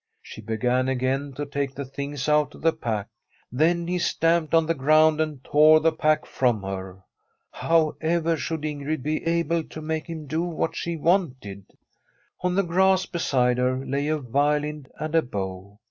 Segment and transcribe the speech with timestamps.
[0.23, 3.07] She began again to take the things out of the pack.
[3.51, 7.03] Then he stamped on the ground and tore the pack from her.
[7.51, 11.65] However should Ingrid be able to make him do what she wanted?
[12.39, 15.77] On the grass beside her lay a violin and a bow.